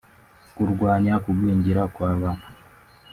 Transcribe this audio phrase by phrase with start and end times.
[0.55, 2.45] kurwanya kugwingira kw’abana